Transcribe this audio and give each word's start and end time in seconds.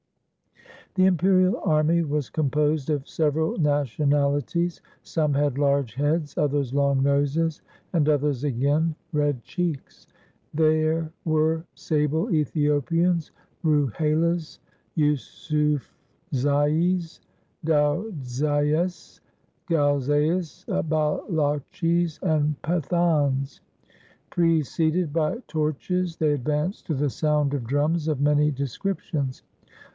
The 0.95 1.05
imperial 1.05 1.61
army 1.63 2.01
was 2.01 2.31
composed 2.31 2.89
of 2.89 3.07
several 3.07 3.57
nationalities. 3.57 4.81
Some 5.03 5.33
had 5.35 5.57
large 5.59 5.93
heads, 5.93 6.35
others 6.37 6.73
long 6.73 7.03
noses, 7.03 7.61
and 7.93 8.09
others 8.09 8.43
again 8.43 8.95
red 9.13 9.43
cheeks. 9.43 10.07
There 10.55 11.11
were 11.23 11.65
sable 11.75 12.31
Ethiopians, 12.31 13.31
Ruhelas, 13.63 14.57
Yusufzais, 14.97 15.85
Daudzais, 17.63 19.19
Gilzais, 19.69 20.65
Baloches, 20.89 22.19
and 22.23 22.59
Pathans. 22.63 23.61
Preceded 24.31 25.13
by 25.13 25.37
torches 25.47 26.17
they 26.17 26.33
advanced 26.33 26.87
to 26.87 26.95
the 26.95 27.09
sound 27.11 27.53
of 27.53 27.65
drums 27.65 28.07
of 28.09 28.19
many 28.19 28.49
descriptions. 28.51 29.43